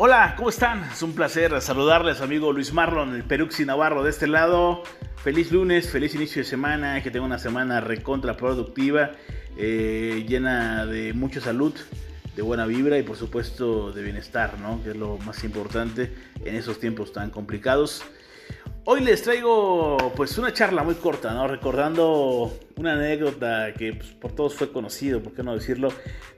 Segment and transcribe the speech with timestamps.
[0.00, 0.84] Hola, ¿cómo están?
[0.92, 4.84] Es un placer saludarles, amigo Luis Marlon, el Peruxi Navarro de este lado.
[5.16, 9.10] Feliz lunes, feliz inicio de semana, que tenga una semana recontra productiva,
[9.56, 11.74] eh, llena de mucha salud,
[12.36, 14.80] de buena vibra y por supuesto de bienestar, ¿no?
[14.84, 18.04] Que es lo más importante en esos tiempos tan complicados.
[18.90, 21.46] Hoy les traigo pues una charla muy corta, ¿no?
[21.46, 25.90] Recordando una anécdota que pues, por todos fue conocido, por qué no decirlo,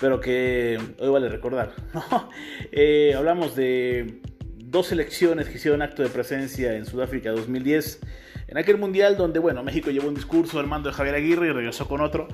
[0.00, 1.74] pero que hoy vale recordar.
[2.70, 4.20] Eh, hablamos de
[4.58, 8.00] dos selecciones que hicieron acto de presencia en Sudáfrica 2010,
[8.46, 11.50] en aquel mundial donde, bueno, México llevó un discurso al mando de Javier Aguirre y
[11.50, 12.28] regresó con otro.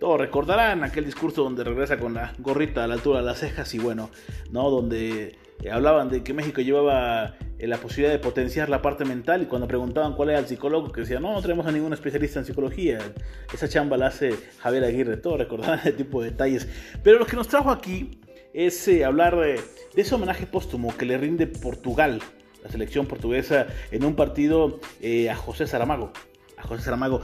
[0.00, 3.74] Todos recordarán aquel discurso donde regresa con la gorrita a la altura de las cejas
[3.74, 4.08] y bueno,
[4.50, 4.70] ¿no?
[4.70, 9.42] Donde eh, hablaban de que México llevaba eh, la posibilidad de potenciar la parte mental
[9.42, 12.38] y cuando preguntaban cuál era el psicólogo, que decía, no, no tenemos a ningún especialista
[12.38, 12.98] en psicología,
[13.52, 16.68] esa chamba la hace Javier Aguirre, todo recordarán ese tipo de detalles.
[17.02, 18.20] Pero lo que nos trajo aquí
[18.54, 19.60] es eh, hablar de,
[19.96, 22.20] ese homenaje póstumo que le rinde Portugal,
[22.62, 24.80] la selección portuguesa, en un partido
[25.30, 26.12] a José Saramago.
[26.56, 27.22] A José Saramago.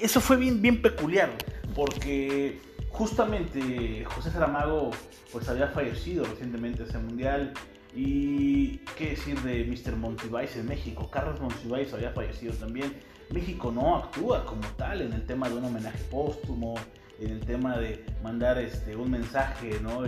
[0.00, 1.30] eso fue bien, bien peculiar,
[1.74, 2.58] porque
[2.90, 4.90] justamente José Saramago
[5.32, 7.52] pues había fallecido recientemente ese mundial
[7.94, 9.96] y qué decir de Mr.
[9.96, 11.08] Monsiváis en México.
[11.10, 12.94] Carlos Monsiváis había fallecido también.
[13.30, 16.74] México no actúa como tal en el tema de un homenaje póstumo,
[17.20, 20.02] en el tema de mandar este, un mensaje ¿no?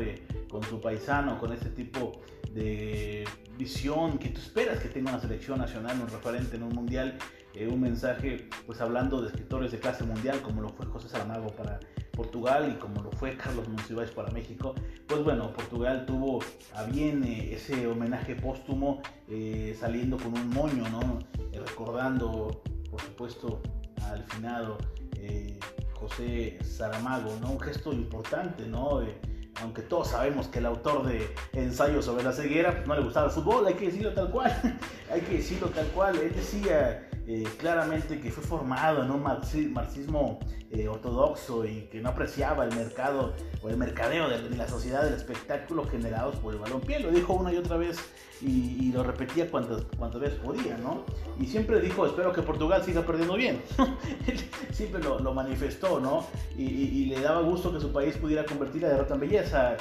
[0.49, 2.21] con su paisano, con ese tipo
[2.53, 3.25] de
[3.57, 7.19] visión que tú esperas que tenga una selección nacional, un referente en un mundial,
[7.55, 11.49] eh, un mensaje pues hablando de escritores de clase mundial como lo fue José Saramago
[11.49, 11.81] para
[12.13, 14.75] Portugal y como lo fue Carlos Monsiváis para México,
[15.07, 16.41] pues bueno, Portugal tuvo
[16.75, 21.19] a bien eh, ese homenaje póstumo eh, saliendo con un moño, ¿no?
[21.53, 23.63] Eh, recordando, por supuesto,
[24.05, 24.79] al finado
[25.95, 27.53] José Saramago, ¿no?
[27.53, 29.03] Un gesto importante, ¿no?
[29.61, 33.27] aunque todos sabemos que el autor de Ensayo sobre la ceguera pues, no le gustaba
[33.27, 34.53] el fútbol, hay que decirlo tal cual,
[35.13, 40.41] hay que decirlo tal cual, él decía eh, claramente que fue formado en un marxismo
[40.73, 45.15] eh, ortodoxo y que no apreciaba el mercado o el mercadeo de, la sociedad del
[45.15, 46.99] espectáculo generados por el balompié.
[46.99, 48.01] Lo dijo una y otra vez
[48.41, 51.05] y, lo repetía cuantas, cuantas veces podía, ¿no?
[51.39, 53.63] Y siempre dijo, espero que Portugal siga perdiendo bien.
[54.73, 56.27] siempre lo, lo, manifestó, ¿no?
[56.59, 59.77] Y, le daba gusto que su país pudiera convertir la derrota en belleza.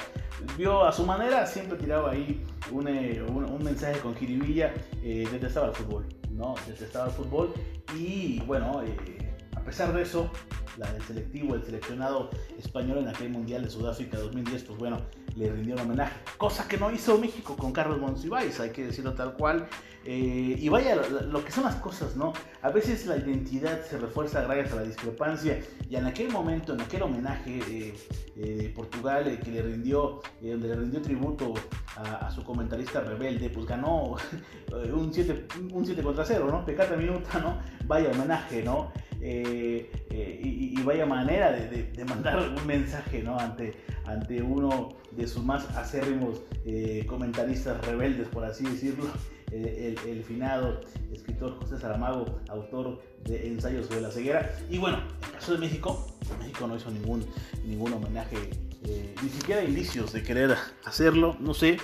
[0.56, 3.20] Vio a su manera, siempre tiraba ahí un, eh,
[3.60, 4.72] mensaje con jiribilla,
[5.02, 6.21] detestaba el fútbol.
[6.32, 6.54] ¿No?
[6.66, 7.52] Detestaba el fútbol
[7.96, 9.31] y bueno, eh,
[9.62, 10.28] a pesar de eso,
[10.76, 15.00] la del selectivo, el seleccionado español en aquel Mundial de Sudáfrica 2010, pues bueno,
[15.36, 19.14] le rindió un homenaje, cosa que no hizo México con Carlos Monsiváis, hay que decirlo
[19.14, 19.68] tal cual.
[20.04, 22.32] Eh, y vaya, lo, que son las cosas, ¿no?
[22.62, 26.80] A veces la identidad se refuerza gracias a la discrepancia y en aquel momento, en
[26.80, 27.94] aquel homenaje eh,
[28.34, 31.54] eh Portugal que le rindió, donde le rindió tributo
[31.96, 34.16] a, su comentarista rebelde, pues ganó
[34.92, 36.64] un 7, un 7 contra 0, ¿no?
[36.64, 37.60] Pecata minuta, ¿no?
[37.86, 38.90] Vaya homenaje, ¿no?
[39.22, 43.38] Y, vaya manera de, mandar un mensaje, ¿no?
[43.38, 43.74] Ante,
[44.04, 49.06] ante uno de sus más acérrimos eh, comentaristas rebeldes, por así decirlo,
[49.52, 50.80] el, el, finado
[51.12, 54.54] escritor José Saramago, autor de Ensayos sobre la ceguera.
[54.70, 56.06] Y bueno, en el caso de México,
[56.38, 57.24] México no hizo ningún,
[57.64, 58.36] ningún homenaje,
[58.84, 61.78] eh, ni siquiera indicios de querer hacerlo, no sé,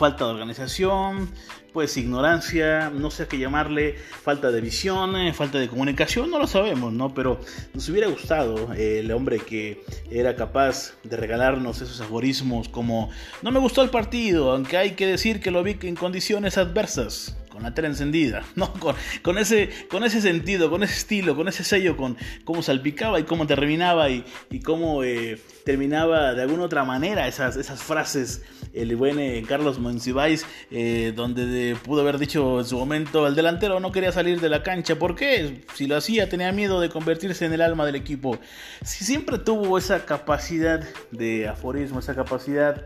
[0.00, 1.28] falta de organización,
[1.74, 6.46] pues ignorancia, no sé qué llamarle, falta de visión, eh, falta de comunicación, no lo
[6.46, 7.12] sabemos, ¿no?
[7.12, 7.38] Pero
[7.74, 13.10] nos hubiera gustado eh, el hombre que era capaz de regalarnos esos aforismos como
[13.42, 17.36] no me gustó el partido, aunque hay que decir que lo vi en condiciones adversas
[17.50, 18.72] con la tela encendida, ¿no?
[19.20, 23.24] Con, ese, con ese sentido, con ese estilo, con ese sello, con cómo salpicaba y
[23.24, 28.40] cómo terminaba y, y cómo eh, terminaba de alguna otra manera esas, esas frases
[28.72, 33.80] el buen eh, Carlos Monsiváis, eh, donde pudo haber dicho en su momento, el delantero
[33.80, 35.64] no quería salir de la cancha, ¿por qué?
[35.74, 38.38] Si lo hacía tenía miedo de convertirse en el alma del equipo.
[38.84, 42.84] Si siempre tuvo esa capacidad de aforismo, esa capacidad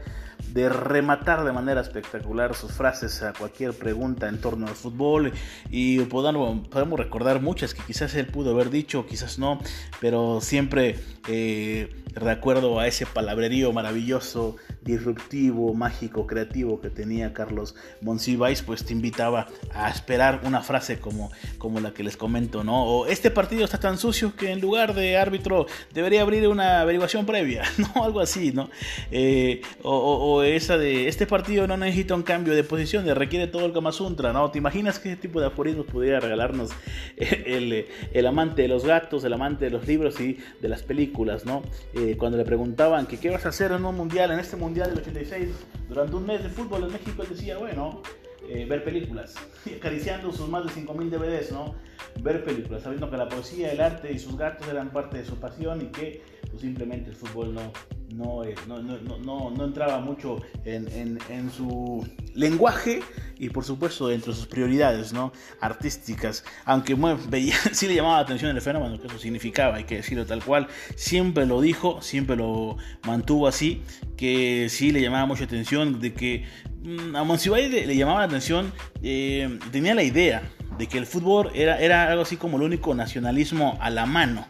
[0.53, 5.33] de rematar de manera espectacular sus frases a cualquier pregunta en torno al fútbol
[5.71, 9.61] y podamos, podemos recordar muchas que quizás él pudo haber dicho, quizás no,
[10.01, 10.97] pero siempre
[11.29, 18.93] eh, recuerdo a ese palabrerío maravilloso, disruptivo, mágico, creativo que tenía Carlos Monsiváis, pues te
[18.93, 22.85] invitaba a esperar una frase como, como la que les comento, ¿no?
[22.85, 27.27] O este partido está tan sucio que en lugar de árbitro debería abrir una averiguación
[27.27, 28.05] previa, ¿no?
[28.05, 28.71] Algo así, ¿no?
[29.11, 33.73] Eh, o, esa de este partido no necesita un cambio de posición, requiere todo el
[33.73, 33.91] Kama
[34.33, 34.51] ¿no?
[34.51, 36.71] ¿Te imaginas qué tipo de aforismos pudiera regalarnos
[37.17, 41.45] el, el amante de los gatos, el amante de los libros y de las películas?
[41.45, 41.63] ¿no?
[41.95, 44.74] Eh, cuando le preguntaban que qué vas a hacer en un mundial, en este mundial
[44.75, 45.51] Mundial del 86,
[45.89, 48.03] durante un mes de fútbol en México, él decía, bueno,
[48.49, 49.37] eh, ver películas,
[49.77, 51.77] acariciando sus más de 5.000 DVDs, ¿no?
[52.21, 55.37] Ver películas, sabiendo que la poesía, el arte y sus gatos eran parte de su
[55.37, 57.73] pasión y que pues, simplemente el fútbol no,
[58.17, 58.81] no, no,
[59.19, 63.01] no, no, entraba mucho en, en, su lenguaje
[63.39, 65.33] y por supuesto dentro de sus prioridades ¿no?
[65.61, 66.45] artísticas.
[66.65, 69.97] Aunque bueno, veía, sí le llamaba la atención el fenómeno, que eso significaba, hay que
[69.97, 70.69] decirlo tal cual.
[70.97, 72.77] Siempre lo dijo, siempre lo
[73.07, 73.83] mantuvo así,
[74.17, 76.45] que sí le llamaba mucha atención, de que
[76.83, 78.73] mm, a Monsiváis le, llamaba la atención,
[79.03, 80.43] eh, tenía la idea
[80.79, 84.47] de que el fútbol era, era algo así como el único nacionalismo a la mano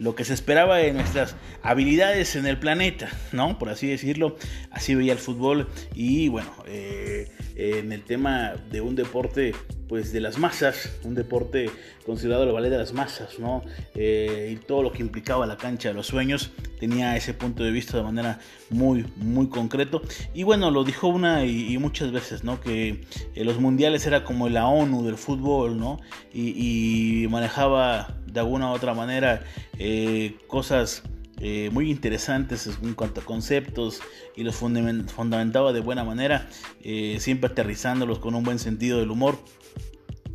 [0.00, 3.58] lo que se esperaba de nuestras habilidades en el planeta, ¿no?
[3.58, 4.36] Por así decirlo,
[4.70, 7.28] así veía el fútbol y bueno, eh,
[7.60, 9.52] en el tema de un deporte
[9.86, 11.68] pues de las masas, un deporte
[12.06, 13.62] considerado el ballet de las masas, ¿no?
[13.96, 17.72] Eh, y todo lo que implicaba la cancha de los sueños, tenía ese punto de
[17.72, 18.38] vista de manera
[18.70, 20.00] muy, muy concreto.
[20.32, 22.60] Y bueno, lo dijo una y, muchas veces, ¿no?
[22.60, 23.04] Que
[23.34, 25.98] eh, los mundiales era como la ONU del fútbol, ¿no?
[26.32, 29.42] Y, manejaba de alguna u otra manera
[29.78, 31.02] eh, cosas
[31.40, 34.00] eh, muy interesantes en cuanto a conceptos
[34.36, 36.48] y los fundamentaba de buena manera,
[36.82, 39.38] eh, siempre aterrizándolos con un buen sentido del humor.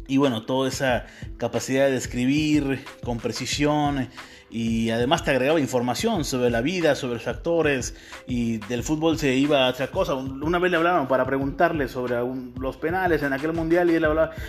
[0.08, 1.06] Y bueno, toda esa
[1.38, 4.10] capacidad de escribir con precisión,
[4.56, 9.36] y además te agregaba información sobre la vida, sobre los actores y del fútbol se
[9.36, 10.14] iba a otra cosa.
[10.16, 12.16] Una vez le hablaron para preguntarle sobre
[12.58, 14.06] los penales en aquel mundial y él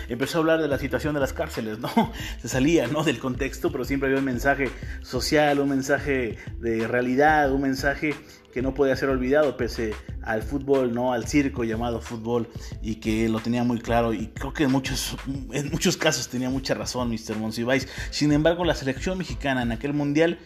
[0.07, 1.89] empezó a hablar de la situación de las cárceles, ¿no?
[2.41, 3.03] Se salía, ¿no?
[3.03, 4.69] Del contexto, pero siempre había un mensaje
[5.01, 8.13] social, un mensaje de realidad, un mensaje
[8.53, 9.93] que no podía ser olvidado pese
[10.27, 12.49] al fútbol, no al circo llamado fútbol
[12.81, 15.15] y que lo tenía muy claro y creo que en muchos,
[15.51, 17.37] en muchos casos tenía mucha razón Mr.
[17.37, 17.87] Monsiváis.
[18.11, 20.37] Sin embargo, la selección mexicana en aquel mundial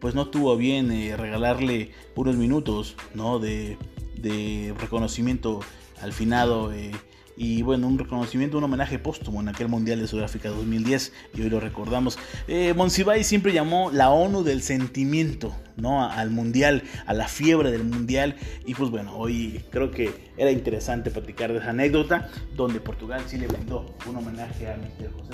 [0.00, 3.38] pues no tuvo bien eh, regalarle unos minutos ¿no?
[3.38, 3.78] de,
[4.16, 5.60] de reconocimiento
[6.00, 6.72] al finado.
[6.72, 6.92] Eh,
[7.36, 11.50] y bueno, un reconocimiento, un homenaje póstumo en aquel Mundial de Sudáfrica 2010 y hoy
[11.50, 12.18] lo recordamos.
[12.48, 16.02] Eh, Monsiváis siempre llamó la ONU del sentimiento, ¿no?
[16.02, 21.10] Al Mundial, a la fiebre del Mundial y pues bueno, hoy creo que era interesante
[21.10, 25.12] platicar de esa anécdota donde Portugal sí le brindó un homenaje a Mr.
[25.12, 25.32] José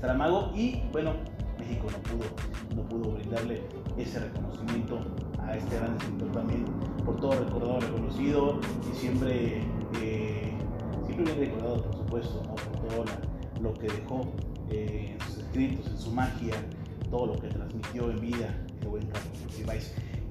[0.00, 1.14] Saramago y bueno,
[1.58, 2.26] México no pudo,
[2.74, 3.62] no pudo brindarle
[3.96, 5.00] ese reconocimiento
[5.40, 6.64] a este gran escritor también
[7.04, 8.60] por todo recordado, reconocido
[8.92, 9.60] y siempre...
[10.02, 10.25] Eh,
[11.16, 13.04] siempre bien recordado, por supuesto, por todo
[13.62, 14.32] lo que dejó
[14.70, 16.54] eh, en sus escritos, en su magia,
[17.10, 19.32] todo lo que transmitió en vida el buen Carlos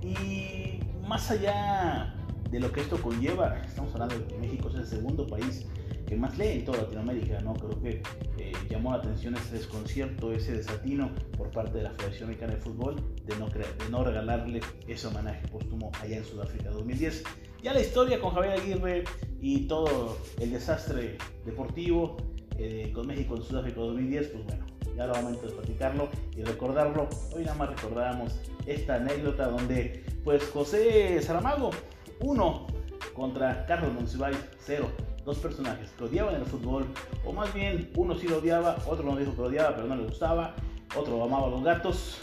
[0.04, 2.14] Y más allá
[2.52, 5.66] de lo que esto conlleva, estamos hablando de que México es el segundo país
[6.06, 7.56] que más lee en toda Latinoamérica, ¿no?
[7.56, 8.04] Creo que
[8.38, 12.62] eh, llamó la atención ese desconcierto, ese desatino por parte de la Federación Mexicana de
[12.62, 12.96] Fútbol
[13.26, 17.24] de no, de no regalarle ese homenaje póstumo allá en Sudáfrica 2010.
[17.66, 19.06] Ya la historia con Javier Aguirre
[19.42, 22.16] y todo el desastre deportivo
[22.60, 24.66] eh, con México en Sudáfrica 2010, pues bueno,
[24.96, 27.10] ya era momento de platicarlo y recordarlo.
[27.34, 31.72] Hoy nada más recordamos esta anécdota donde pues José Saramago,
[32.20, 32.68] uno
[33.16, 34.88] contra Carlos Monsiváis, cero.
[35.26, 36.86] Dos personajes que odiaban el fútbol,
[37.26, 39.96] o más bien uno sí lo odiaba, otro no dijo que lo odiaba, pero no
[39.96, 40.54] le gustaba,
[40.96, 42.20] otro amaba a los gatos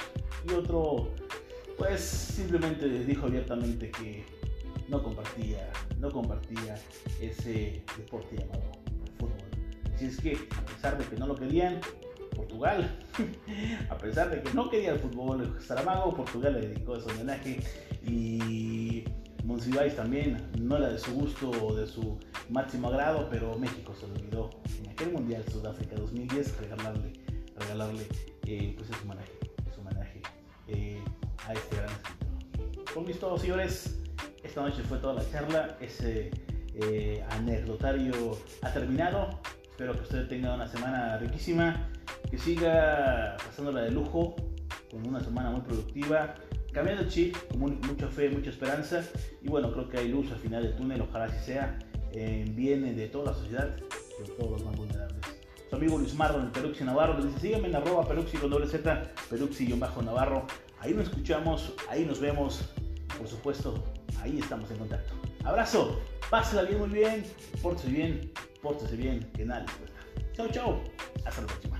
[0.48, 1.08] y otro
[1.78, 4.24] pues simplemente dijo abiertamente que
[4.88, 6.76] no compartía, no compartía
[7.20, 8.72] ese deporte llamado
[9.18, 9.32] fútbol.
[9.94, 11.80] Así es que, a pesar de que no lo querían,
[12.34, 12.98] Portugal,
[13.90, 17.60] a pesar de que no quería el fútbol, Saramago, Portugal le dedicó ese homenaje
[18.06, 19.04] y
[19.44, 22.18] Monsiváis también, no era de su gusto o de su
[22.48, 27.12] máximo agrado, pero México se lo olvidó en aquel Mundial Sudáfrica 2010 regalarle,
[27.56, 28.06] regalarle
[28.46, 29.32] eh, pues ese homenaje,
[29.68, 30.22] ese homenaje
[30.68, 31.02] eh,
[31.46, 32.94] a este gran escritor.
[32.94, 34.01] Con mis todos señores,
[34.52, 36.30] esta noche fue toda la charla, ese
[36.74, 39.40] eh, anecdotario ha terminado.
[39.62, 41.88] Espero que usted tenga una semana riquísima,
[42.30, 44.36] que siga pasándola de lujo,
[44.90, 46.34] con una semana muy productiva,
[46.70, 49.02] cambiando chip, con mucha fe, mucha esperanza.
[49.40, 51.78] Y bueno, creo que hay luz al final del túnel, ojalá así sea,
[52.12, 55.16] en bien de toda la sociedad, de todos los más vulnerables.
[55.70, 58.50] Su amigo Luis Marro en el Peruxi Navarro le dice: sígueme en arroba Peruxi con
[58.50, 60.46] doble Z, Peruxi-Navarro.
[60.78, 62.68] Ahí nos escuchamos, ahí nos vemos.
[63.16, 63.82] Por supuesto,
[64.22, 65.14] ahí estamos en contacto.
[65.44, 66.00] Abrazo,
[66.30, 67.24] pásala bien, muy bien,
[67.60, 70.32] pórtese bien, pórtese bien, que nada les.
[70.32, 70.84] Chao, chao,
[71.24, 71.71] hasta la próxima.